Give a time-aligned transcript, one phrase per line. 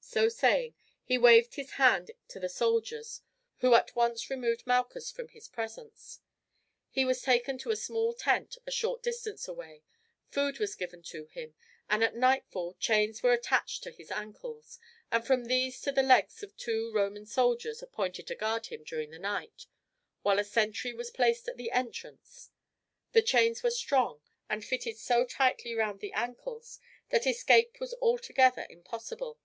[0.00, 0.74] So saying
[1.04, 3.20] he waved his hand to the soldiers,
[3.58, 6.20] who at once removed Malchus from his presence.
[6.88, 9.82] He was taken to a small tent a short distance away,
[10.30, 11.54] food was given to him,
[11.90, 14.78] and at nightfall chains were attached to his ankles,
[15.12, 19.10] and from these to the legs of two Roman soldiers appointed to guard him during
[19.10, 19.66] the night,
[20.22, 22.50] while a sentry was placed at the entrance.
[23.12, 28.66] The chains were strong, and fitted so tightly round the ankles that escape was altogether
[28.70, 29.38] impossible.